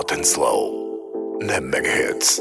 [0.00, 1.38] hot and slow.
[1.42, 2.40] Nem hits.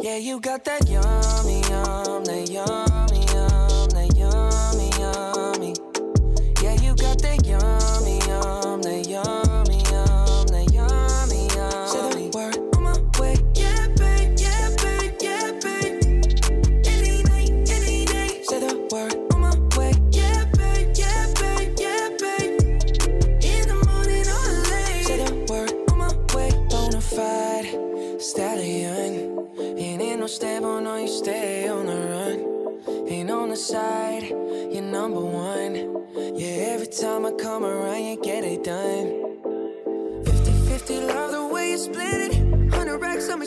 [0.00, 2.89] Yeah, you got that yummy, yum, that yum.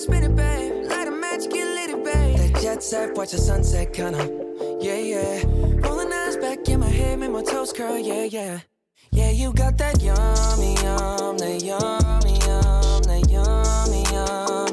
[0.03, 0.85] spin it, babe.
[0.89, 2.37] Light a match, get lit, babe.
[2.37, 4.23] That jet set, watch the sunset, kinda.
[4.81, 5.43] Yeah, yeah.
[5.83, 8.59] Rolling eyes back in my head, make my toes curl, yeah, yeah.
[9.11, 14.72] Yeah, you got that yummy, yum, that yummy, yum, that yummy, yum.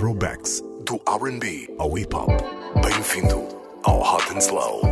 [0.00, 2.30] throwbacks do R&B ao hip hop.
[2.82, 3.46] Bem-vindo
[3.82, 4.89] ao Hot and Slow.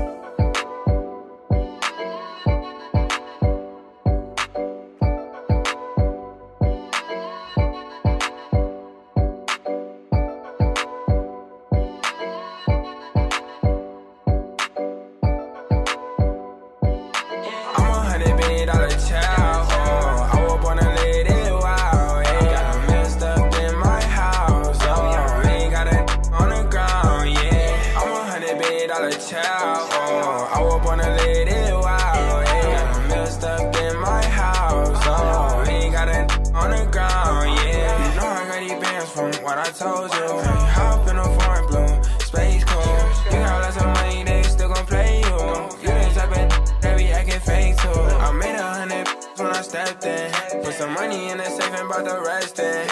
[50.88, 52.88] the money in the safe and bought the rest in.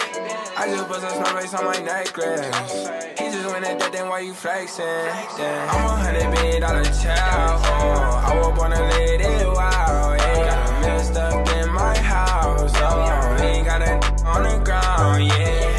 [0.57, 2.41] I just put some snowflakes on my necklace.
[3.17, 4.85] He just went at that, then why you flexing?
[4.85, 5.71] Yeah.
[5.71, 7.61] I'm a hundred billion dollar child.
[7.65, 10.13] Oh, I was born a lady, wow.
[10.13, 12.73] Ain't got a messed stuck in my house.
[12.75, 13.93] Oh, ain't got a
[14.25, 15.76] on the ground, yeah.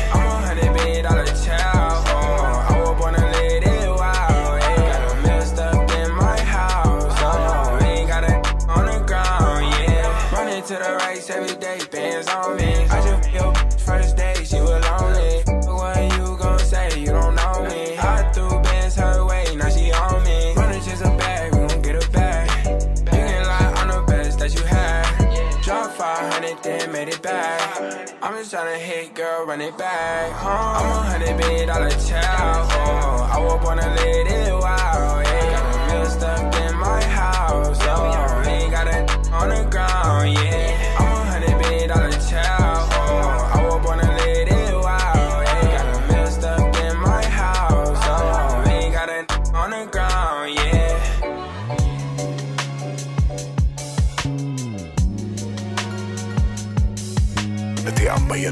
[28.29, 30.53] I'm just tryna hit, girl, run it back home.
[30.53, 32.71] I'm a hundred billion dollar child.
[32.73, 33.31] Home.
[33.33, 34.88] I was born to live it wild.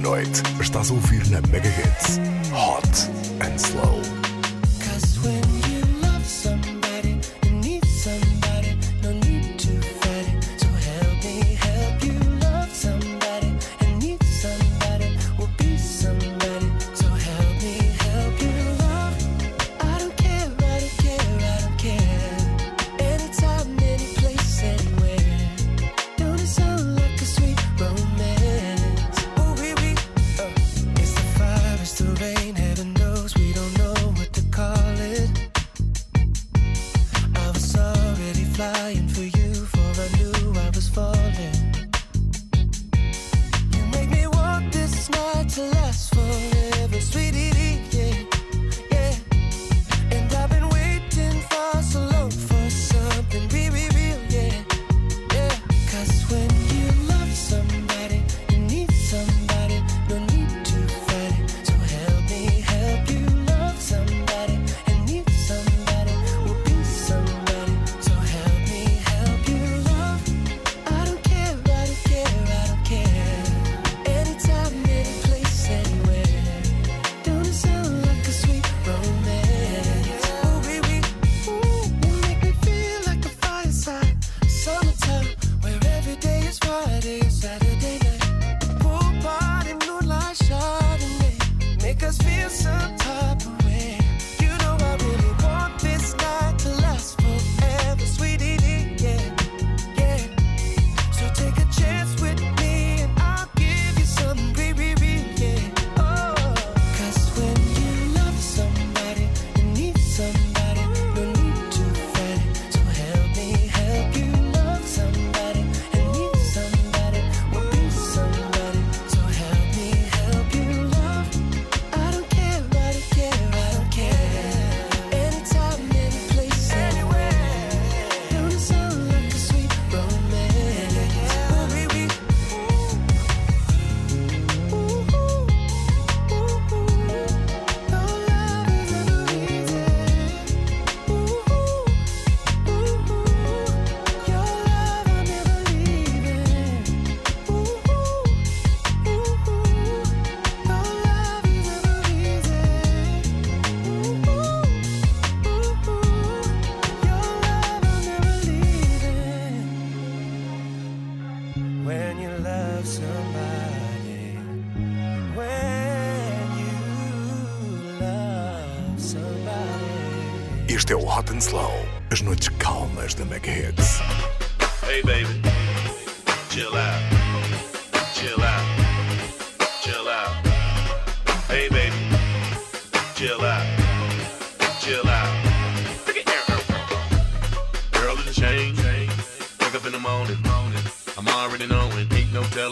[0.07, 2.21] noite, estás a ouvir na Mega Hits
[2.53, 3.11] Hot
[3.41, 4.16] and Slow.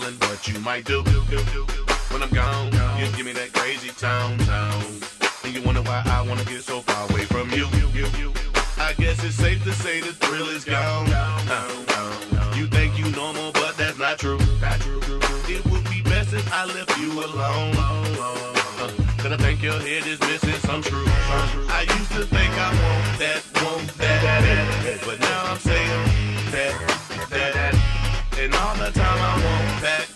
[0.01, 1.63] telling what you might do, do, do, do.
[2.11, 2.67] When I'm gone,
[2.99, 4.91] you give me that crazy tone, tone.
[5.45, 8.33] And you wonder why I wanna get so far away from you, you, you, you.
[8.77, 11.07] I guess it's safe to say the thrill is gone.
[11.13, 14.41] Uh, you think you normal, but that's not true.
[15.55, 17.75] It would be best if I left you alone.
[17.79, 18.91] Uh,
[19.23, 21.07] I think your head is missing some truth.
[21.71, 25.01] I used to think I want that, want that, that, that.
[25.07, 26.05] but now I'm saying
[26.51, 26.73] that,
[27.31, 27.55] that.
[27.55, 27.74] that
[28.45, 30.14] and all the time I won't back.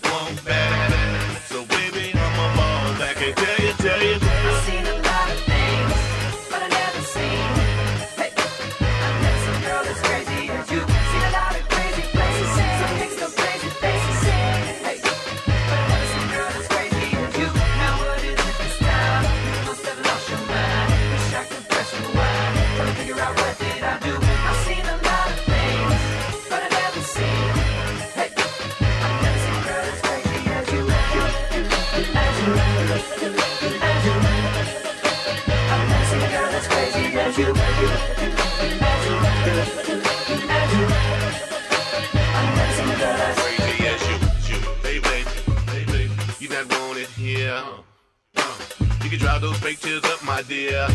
[49.69, 50.87] fake tears up, my dear.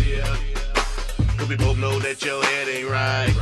[1.37, 3.33] Cause we both know that your head ain't right.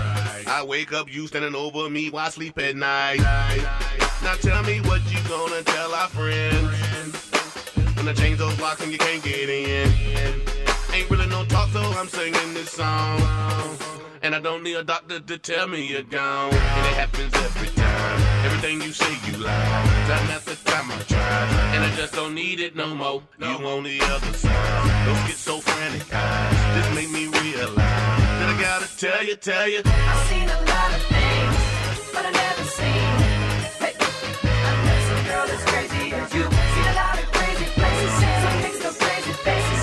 [0.46, 3.20] I wake up, you standing over me while I sleep at night.
[4.22, 7.16] Now tell me what you gonna tell our friends.
[7.96, 9.90] When I change those locks and you can't get in.
[10.92, 13.18] Ain't really no talk, so I'm singing this song.
[14.22, 16.52] And I don't need a doctor to tell me you're gone.
[16.52, 17.81] And it happens every time.
[18.44, 19.52] Everything you say, you lie.
[20.08, 21.74] Time after time, I tried.
[21.74, 23.22] And I just don't need it no more.
[23.38, 23.58] No.
[23.58, 25.06] You on the other side.
[25.06, 26.06] Don't get so frantic.
[26.08, 29.82] This made me realize that I gotta tell you, tell you.
[29.84, 31.56] I've seen a lot of things,
[32.12, 33.14] but I've never seen.
[33.82, 36.42] Hey, I've met some girl that's crazy as you.
[36.42, 39.81] Seen a lot of crazy places, some things so crazy faces.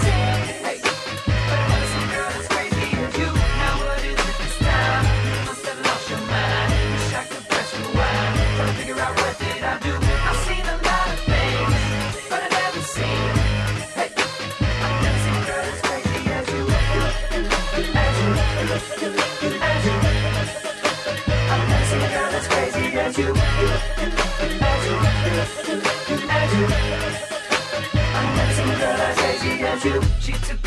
[29.86, 30.59] you.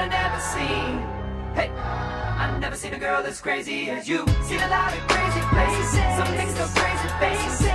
[0.00, 0.98] that I never seen.
[1.54, 4.26] Hey, I never seen a girl as crazy as you.
[4.42, 7.69] Seen a lot of crazy places, some things so crazy faces.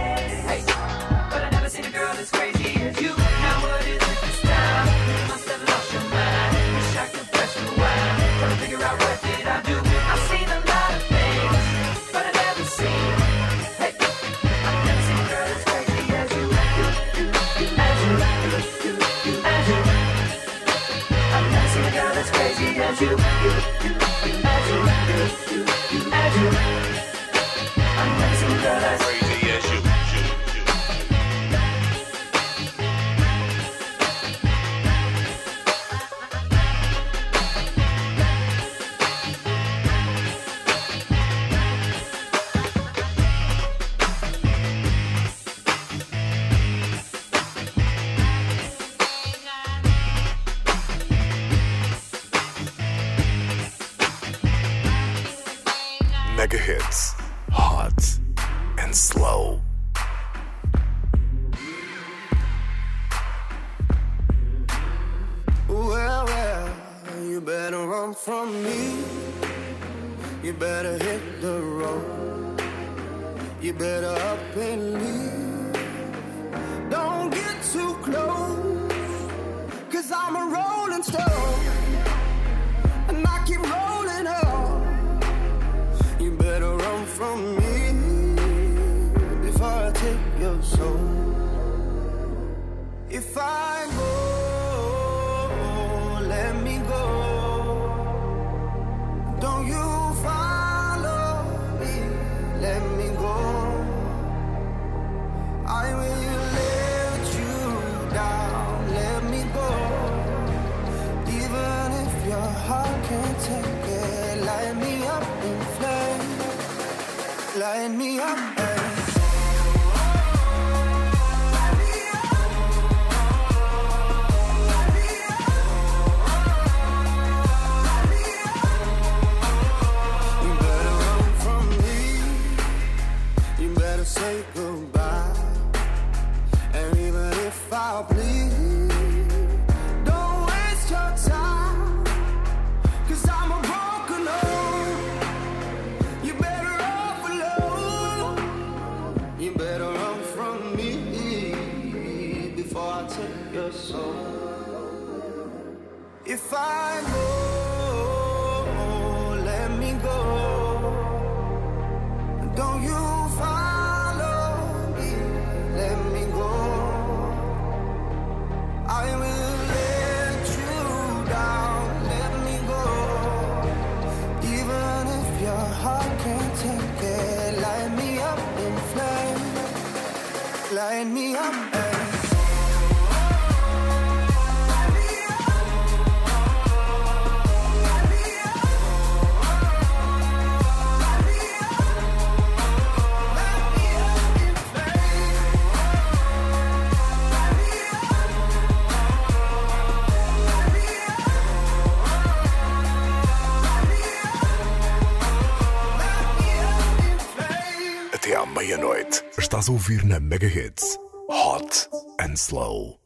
[208.76, 209.24] meia-noite.
[209.38, 210.98] Estás a ouvir na Megahits
[211.30, 211.90] Hot
[212.20, 213.00] and Slow.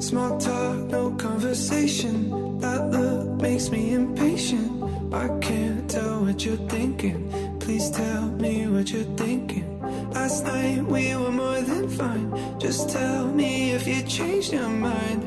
[0.00, 2.58] Small talk, no conversation.
[2.60, 4.82] That look makes me impatient.
[5.12, 7.30] I can't tell what you're thinking.
[7.60, 9.80] Please tell me what you're thinking.
[10.12, 12.58] Last night we were more than fine.
[12.58, 15.22] Just tell me if you changed your mind.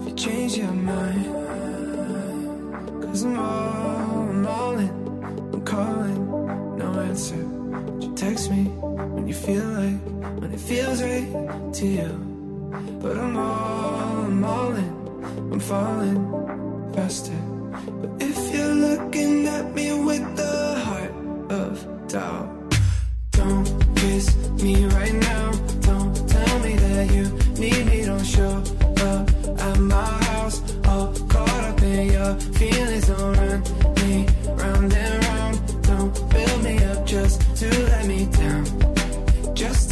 [0.00, 1.24] If you changed your mind.
[3.02, 4.90] Cause I'm all, I'm all in.
[5.52, 7.59] I'm calling, no answer.
[8.00, 8.64] You text me
[9.14, 10.00] when you feel like,
[10.40, 11.28] when it feels right
[11.74, 12.10] to you.
[13.02, 17.40] But I'm all, I'm all in, I'm falling faster.
[18.00, 21.14] But if you're looking at me with the heart
[21.50, 22.48] of doubt,
[23.32, 25.50] don't kiss me right now.
[25.80, 27.24] Don't tell me that you
[27.58, 28.62] need me, don't show
[29.10, 30.62] up at my house.
[30.86, 33.62] All caught up in your feelings, don't run
[34.02, 35.19] me round and round.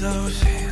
[0.00, 0.67] 都行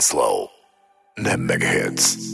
[0.00, 0.50] Slow.
[1.16, 2.25] The Mega Hits.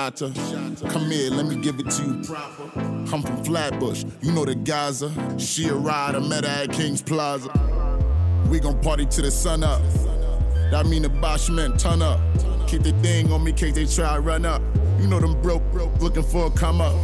[0.00, 2.70] Come here, let me give it to you proper.
[2.80, 5.12] I'm from Flatbush, you know the Gaza.
[5.38, 7.50] She a rider, met her at King's Plaza.
[8.48, 9.82] We gon' party to the sun up.
[10.70, 12.18] That mean the Bosch man, turn up.
[12.66, 14.62] Keep the thing on me, case they try to run up.
[14.98, 16.94] You know them broke, broke, looking for a come up.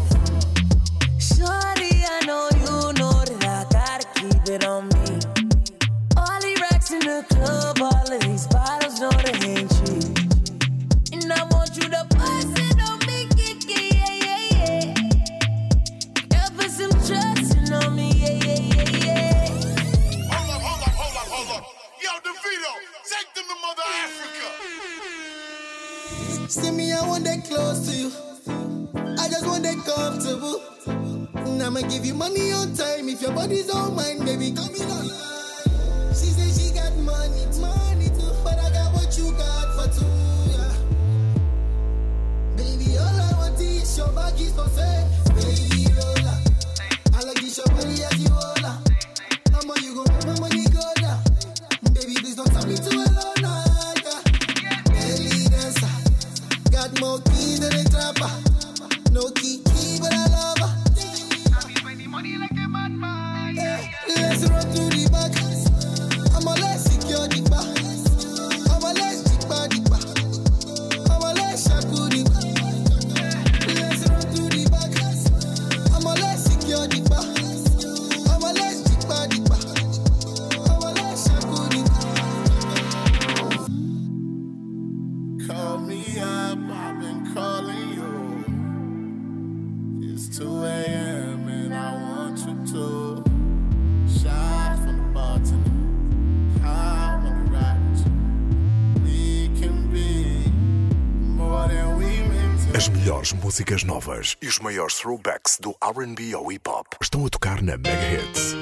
[104.07, 108.23] novas e os maiores throwbacks do R&B ao hip hop estão a tocar na Mega
[108.23, 108.55] Hits.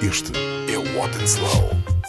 [0.00, 0.32] Este
[0.72, 2.01] é o What and Slow.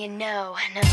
[0.00, 0.89] you know, no.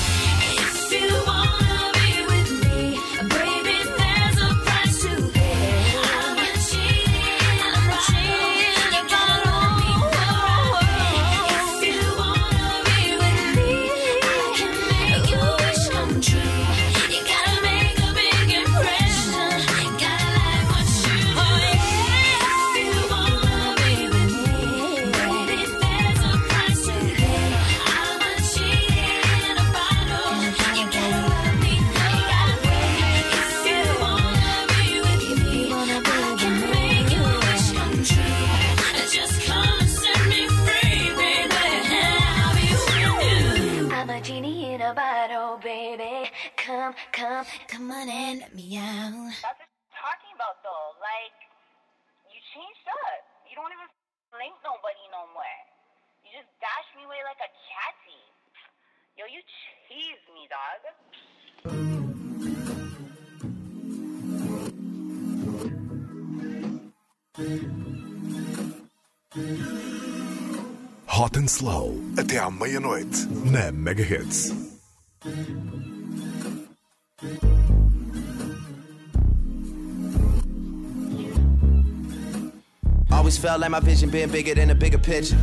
[71.08, 74.54] Hot and Slow, até à meia-noite, na Mega Hits.
[83.12, 85.38] Always felt like my vision being bigger than a bigger picture.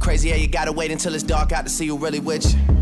[0.00, 2.81] Crazy how you gotta wait until it's dark out to see who really with you.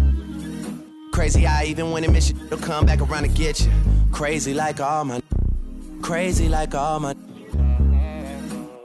[1.20, 3.70] Crazy how even when it miss you, it'll come back around to get you.
[4.10, 5.20] Crazy like all my,
[6.00, 7.14] crazy like all my.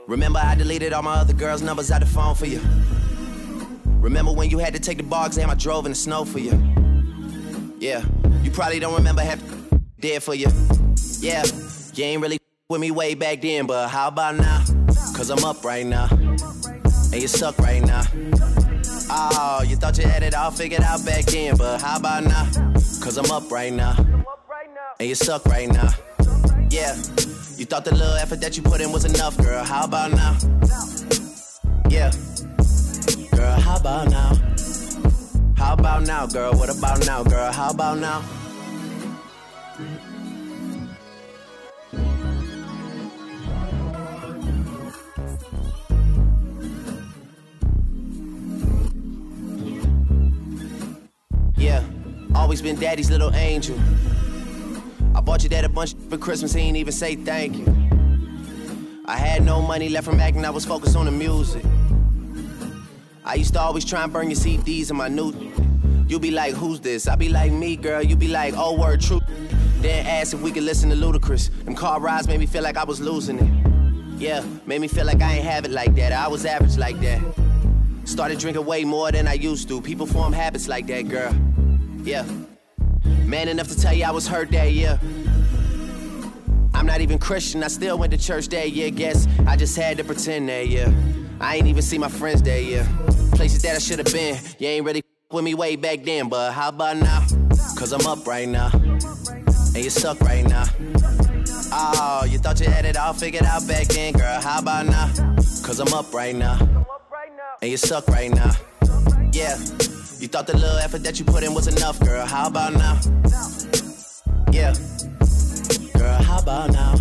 [0.06, 2.60] Remember I deleted all my other girls' numbers out the phone for you.
[4.02, 6.38] Remember when you had to take the bar exam I drove in the snow for
[6.38, 6.52] you.
[7.78, 8.04] Yeah,
[8.42, 9.42] you probably don't remember half
[10.00, 10.48] did for you.
[11.20, 11.42] Yeah,
[11.94, 14.62] you ain't really with me way back then, but how about now?
[15.16, 16.08] Cause I'm up right now.
[16.10, 18.02] And you suck right now.
[19.08, 22.44] Oh, you thought you had it all figured out back then, but how about now?
[23.00, 23.94] Cause I'm up right now.
[24.98, 25.90] And you suck right now.
[26.70, 26.96] Yeah,
[27.56, 29.62] you thought the little effort that you put in was enough, girl.
[29.64, 30.36] How about now?
[31.88, 32.10] Yeah,
[33.32, 34.34] girl, how about now?
[35.56, 36.52] How about now, girl?
[36.54, 37.52] What about now, girl?
[37.52, 38.24] How about now?
[52.46, 53.76] Always been daddy's little angel.
[55.16, 57.66] I bought your dad a bunch for Christmas, he ain't even say thank you.
[59.04, 61.64] I had no money left from acting, I was focused on the music.
[63.24, 65.32] I used to always try and burn your CDs in my new.
[66.06, 67.08] You be like, who's this?
[67.08, 68.00] I be like, me, girl.
[68.00, 69.20] You be like, oh, word, true.
[69.80, 71.50] Then ask if we could listen to Ludacris.
[71.64, 74.20] Them car rides made me feel like I was losing it.
[74.20, 76.12] Yeah, made me feel like I ain't have it like that.
[76.12, 77.20] I was average like that.
[78.04, 79.80] Started drinking way more than I used to.
[79.80, 81.34] People form habits like that, girl.
[82.06, 82.24] Yeah.
[83.24, 85.00] Man enough to tell you I was hurt that year.
[86.72, 88.90] I'm not even Christian, I still went to church that year.
[88.90, 90.94] Guess I just had to pretend that year.
[91.40, 92.86] I ain't even see my friends that year.
[93.32, 94.38] Places that I should have been.
[94.60, 97.26] You ain't really with me way back then, but how about now?
[97.76, 98.70] Cause I'm up right now.
[98.72, 100.66] And you suck right now.
[101.72, 104.40] Oh, you thought you had it all figured out back then, girl.
[104.40, 105.12] How about now?
[105.64, 106.86] Cause I'm up right now.
[107.60, 108.52] And you suck right now.
[109.32, 109.58] Yeah.
[110.26, 112.26] You thought the little effort that you put in was enough, girl.
[112.26, 112.98] How about now?
[114.50, 114.74] Yeah.
[115.96, 116.96] Girl, how about now?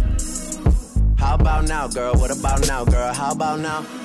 [1.17, 2.13] How about now, girl?
[2.13, 3.11] What about now, girl?
[3.15, 4.04] How about now?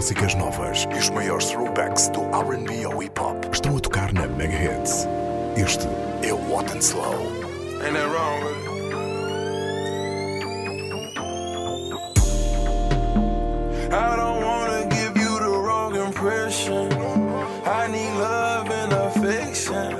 [0.00, 4.26] Músicas novas e os maiores throwbacks do R&B ao hip hop estão a tocar na
[4.26, 5.06] Mega Hits.
[5.54, 5.86] Este
[6.22, 7.20] é o Hot and Slow.
[7.84, 8.40] Ain't that wrong?
[13.92, 16.88] I don't wanna give you the wrong impression.
[17.66, 19.98] I need love and affection.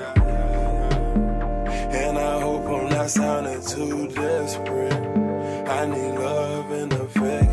[1.92, 4.94] And I hope I'm not sounding too desperate.
[5.68, 7.49] I need love and affection.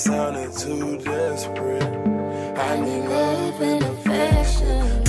[0.00, 1.82] sounded too desperate.
[1.82, 4.99] I need love and affection.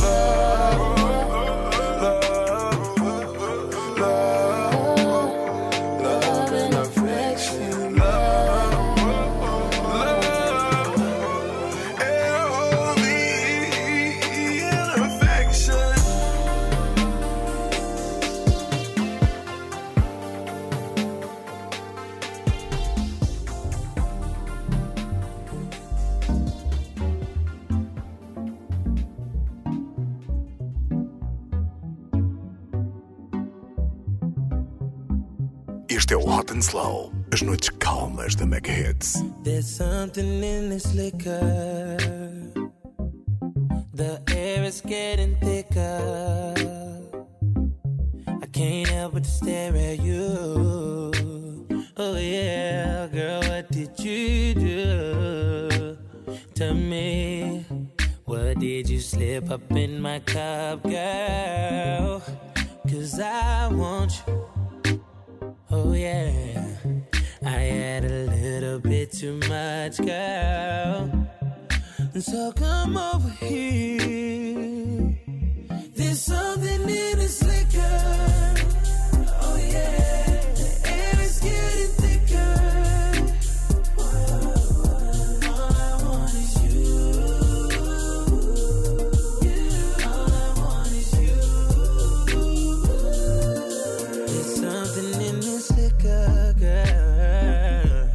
[94.62, 98.09] Something in this liquor, girl.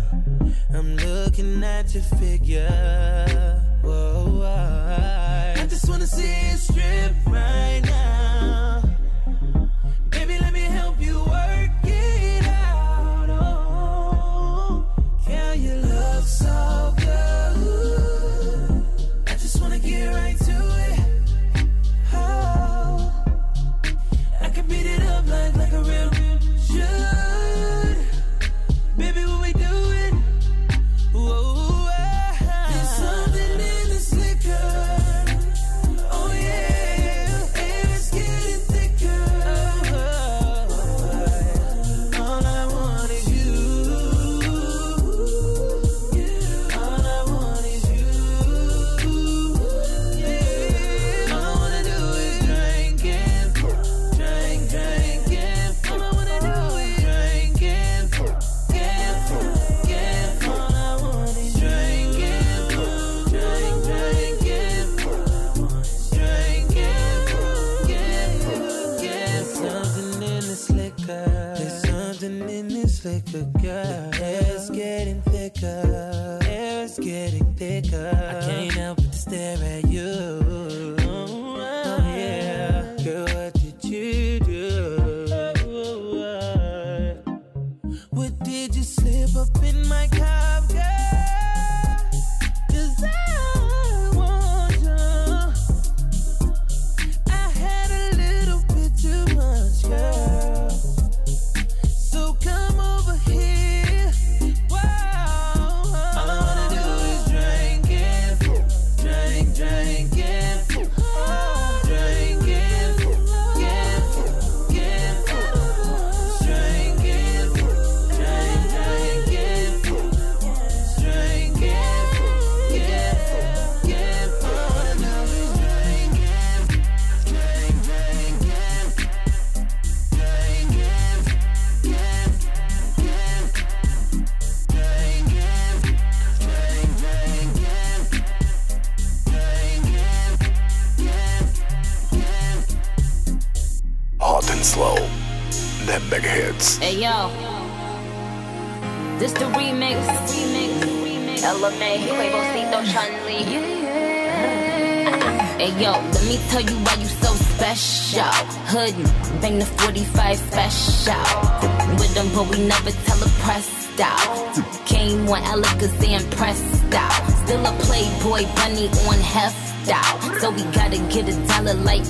[0.73, 3.61] I'm looking at your figure.
[3.83, 5.55] Whoa, whoa.
[5.59, 8.86] I just wanna see you strip right now.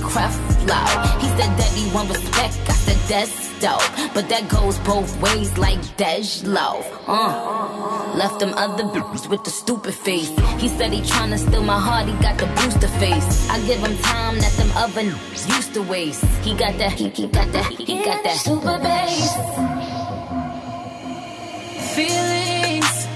[0.01, 0.87] craft flow.
[1.19, 2.57] He said that he want respect.
[2.69, 6.45] I said that's dope, but that goes both ways like Dej
[7.07, 8.13] Uh.
[8.15, 10.29] Left them other bitches with the stupid face.
[10.57, 12.07] He said he tryna steal my heart.
[12.07, 13.49] He got the booster face.
[13.49, 15.15] I give him time that them other n-
[15.55, 16.25] used to waste.
[16.41, 16.93] He got that.
[16.93, 17.65] He, he got that.
[17.65, 19.33] He, got that super bass.
[21.95, 23.07] Feelings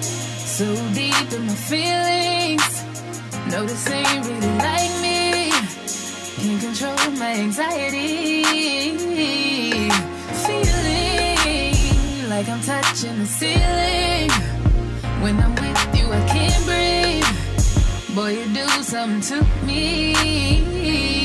[0.61, 2.83] so deep in my feelings.
[3.51, 5.51] No, this ain't really like me.
[6.41, 6.70] Can't
[7.21, 8.43] my anxiety.
[10.45, 14.31] Feeling like I'm touching the ceiling.
[15.21, 18.15] When I'm with you, I can't breathe.
[18.15, 21.20] Boy, you do something to me.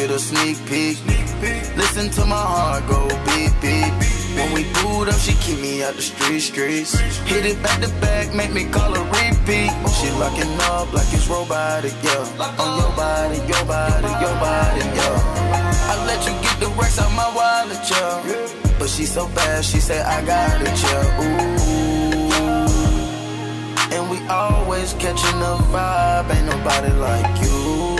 [0.00, 0.96] get a sneak peek.
[1.76, 3.92] Listen to my heart go beep, beep.
[4.36, 6.92] When we boot up, she keep me out the street, streets.
[7.30, 9.70] Hit it back to back, make me call a repeat.
[9.98, 12.62] She locking up like it's robotic, yeah.
[12.62, 15.92] On your body, your body, your body, yeah.
[15.92, 18.78] I let you get the racks out my wallet, yeah.
[18.78, 21.22] But she so fast, she say I got it, yeah.
[21.22, 21.60] Ooh.
[23.96, 27.99] And we always catching a vibe, ain't nobody like you.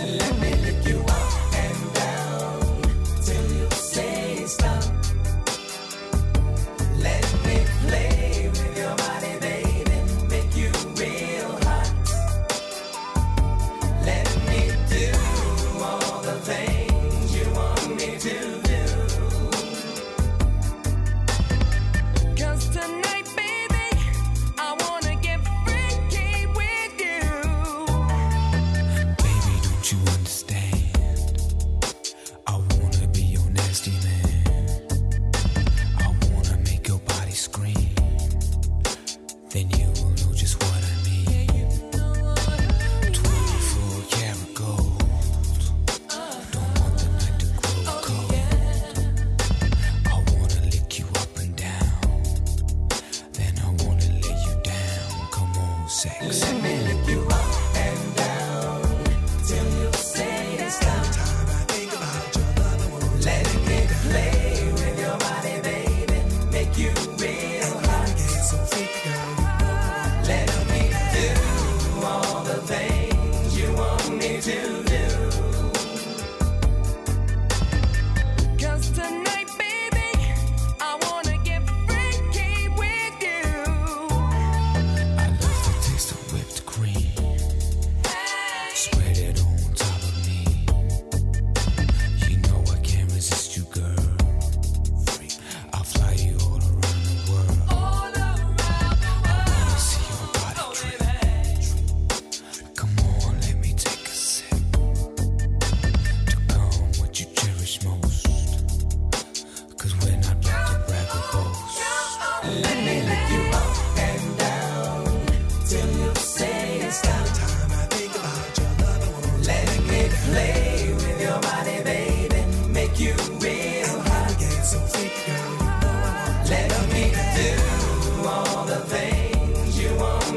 [0.00, 0.33] Yeah.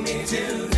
[0.02, 0.76] me to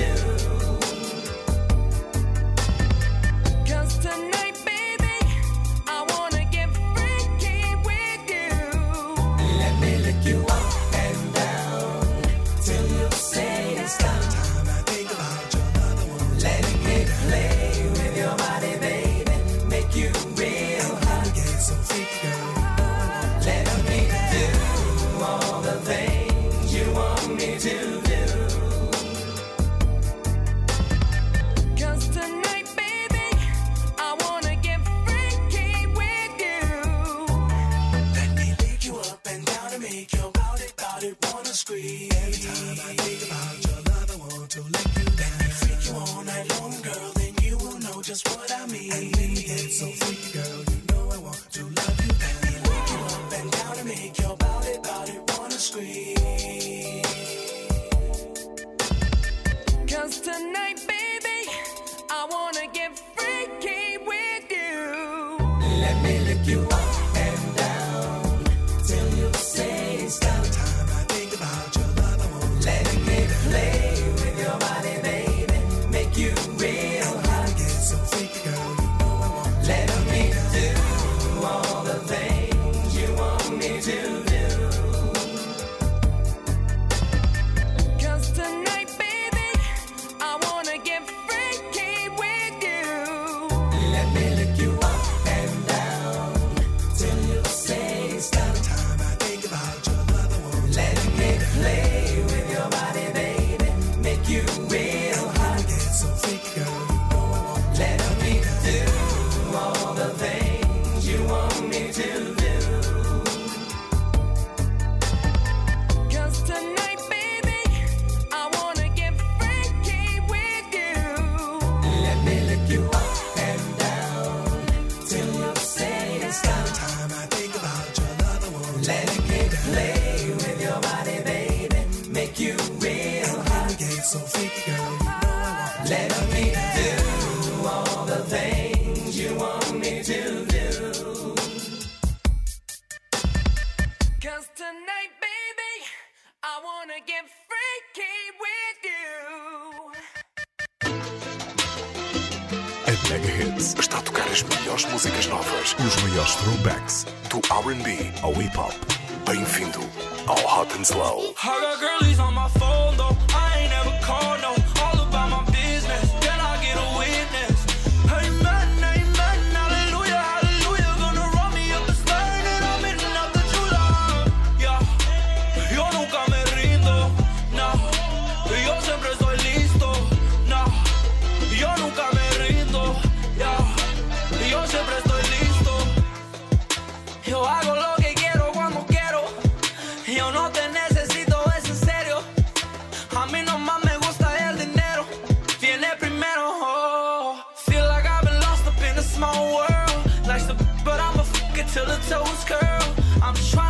[201.74, 202.96] till the toes curl.
[203.22, 203.69] I'm trying.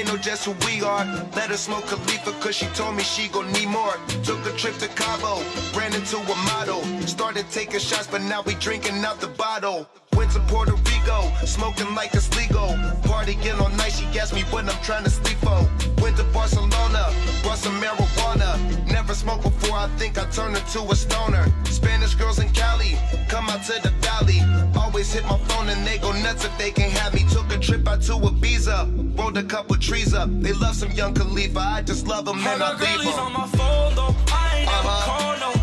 [0.00, 1.04] They know just who we are.
[1.36, 3.92] Let her smoke Khalifa, cause she told me she gon' need more.
[4.24, 5.42] Took a trip to Cabo,
[5.76, 6.82] ran into a model.
[7.06, 9.86] Started taking shots, but now we drinking out the bottle.
[10.16, 12.68] Went to Puerto Rico, smoking like it's legal.
[13.04, 15.68] Partying all night, she asked me when I'm trying to sleep for.
[16.00, 18.56] Went to Barcelona, brought some marijuana.
[18.90, 21.44] Never smoked before, I think I turned into a stoner.
[21.80, 24.40] Spanish girls in Cali, come out to the valley.
[24.76, 27.24] Always hit my phone and they go nuts if they can have me.
[27.30, 30.28] Took a trip out to Ibiza, rolled a couple trees up.
[30.42, 33.18] They love some young Khalifa, I just love them and I leave them.
[33.26, 34.82] on my phone though, I ain't uh-huh.
[34.82, 35.59] never call no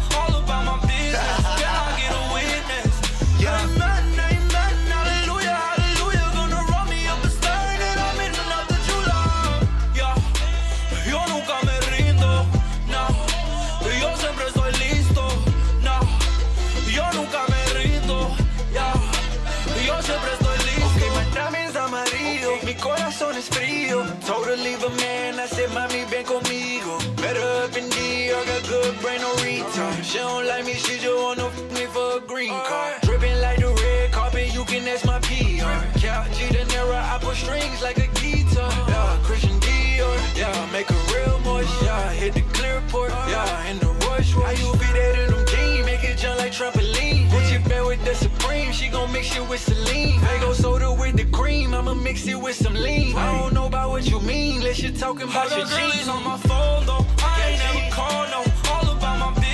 [42.87, 43.09] airport.
[43.29, 44.33] Yeah, in the Rolls Royce.
[44.33, 45.85] How you that in them jeans?
[45.85, 47.29] Make it jump like trampoline.
[47.29, 48.71] Gucci bag with the Supreme.
[48.71, 50.19] She gon' mix it with Celine.
[50.19, 51.73] Faygo soda with the cream.
[51.73, 53.15] I'ma mix it with some lean.
[53.15, 54.57] I don't know about what you mean.
[54.57, 56.07] Unless you're talking about your jeans.
[56.07, 57.05] on my phone though.
[57.19, 58.43] I ain't never call no.
[58.71, 59.46] All about my business.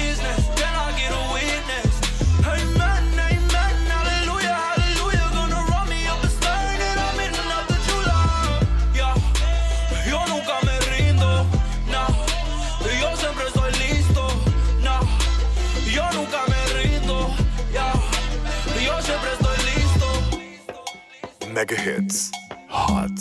[21.54, 22.32] Mega hits.
[22.68, 23.12] Hot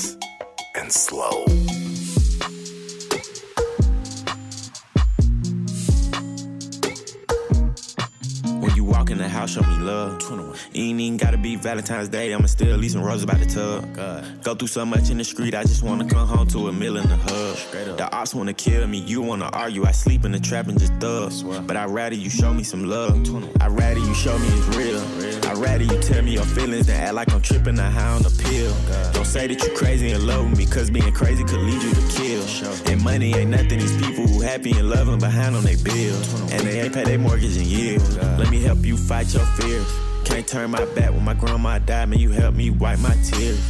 [0.74, 1.44] and slow.
[8.58, 10.18] When you walk in the house, show me love.
[10.72, 10.82] 21.
[10.82, 12.32] You ain't even gotta be Valentine's Day.
[12.32, 14.42] I'ma still leave some roses by the tub.
[14.42, 16.96] Go through so much in the street, I just wanna come home to a meal
[16.96, 17.96] in the hub.
[17.96, 19.84] The ops wanna kill me, you wanna argue.
[19.84, 21.32] I sleep in the trap and just thug.
[21.66, 23.12] But I'd rather you show me some love.
[23.60, 25.00] I'd rather you show me it's real.
[25.50, 28.24] I'd rather you tell me your feelings than act like I'm tripping or high on
[28.24, 28.74] a pill.
[29.12, 31.92] Don't say that you crazy and love with me, cause being crazy could lead you
[31.92, 32.42] to kill.
[32.90, 36.52] And money ain't nothing, these people who happy and loving behind on their bills.
[36.52, 38.16] And they ain't pay their mortgage in years.
[38.16, 40.11] Let me help you fight your fears.
[40.32, 42.18] Can't turn my back when my grandma died, man.
[42.18, 43.60] You helped me wipe my tears.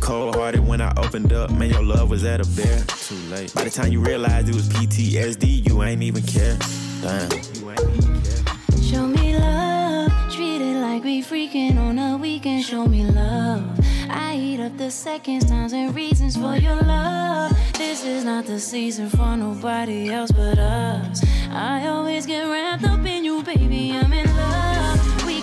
[0.00, 1.68] Cold hearted when I opened up, man.
[1.68, 2.84] Your love was at a bear.
[2.86, 3.52] Too late.
[3.52, 6.56] By the time you realized it was PTSD, you ain't even care.
[7.02, 7.30] Damn.
[7.30, 8.82] You ain't even care.
[8.82, 12.64] Show me love, treat it like we freaking on a weekend.
[12.64, 13.78] Show me love.
[14.08, 17.52] I eat up the seconds, times, and reasons for your love.
[17.74, 21.22] This is not the season for nobody else but us.
[21.50, 23.92] I always get wrapped up in you, baby.
[23.92, 24.75] I'm in love.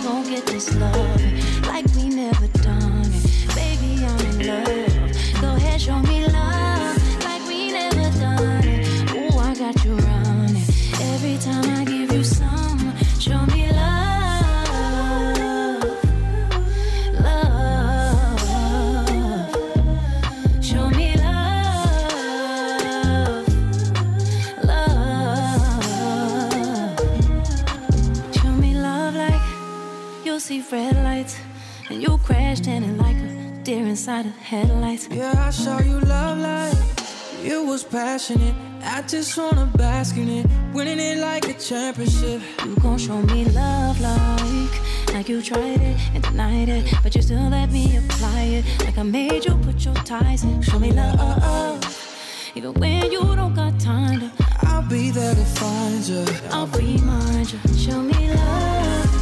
[0.04, 3.10] Gon' get this love like we never done.
[3.54, 5.40] Baby, I'm in love.
[5.40, 6.33] Go ahead, show me love
[32.04, 35.08] you crashed in it like a deer inside of headlights.
[35.10, 36.76] Yeah, I saw you love like
[37.42, 38.54] you was passionate.
[38.82, 42.42] I just wanna bask in it, winning it like a championship.
[42.66, 44.74] You gon' show me love like
[45.14, 48.64] like you tried it and denied it, but you still let me apply it.
[48.84, 50.60] Like I made you put your ties in.
[50.60, 51.80] Show me love,
[52.54, 54.30] even when you don't got time to.
[54.68, 56.24] I'll be there to find you.
[56.50, 57.58] I'll remind you.
[57.84, 59.13] Show me love,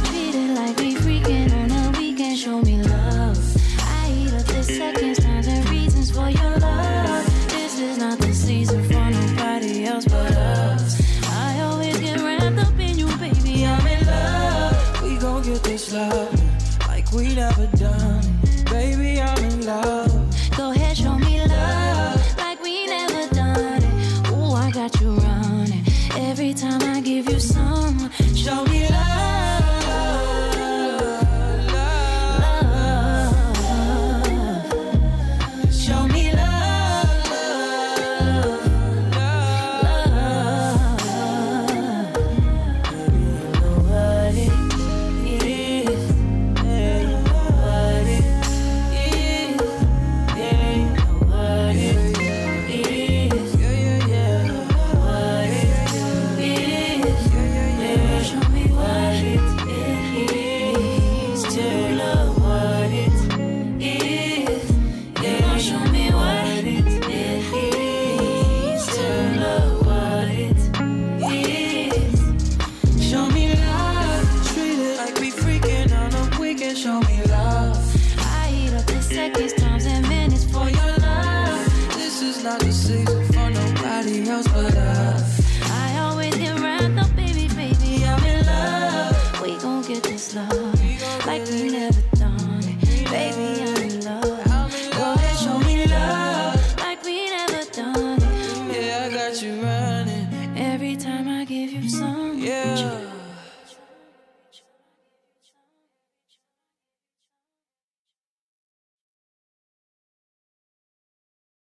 [2.43, 3.57] Show me love.
[3.79, 7.25] I eat up the seconds, times, and reasons for your love.
[7.47, 11.23] This is not the season for nobody else but us.
[11.29, 13.65] I always get wrapped up in you, baby.
[13.65, 15.03] I'm in love.
[15.03, 16.37] We gon' get this love
[16.85, 18.25] like we never done.
[18.65, 20.12] Baby, I'm in love.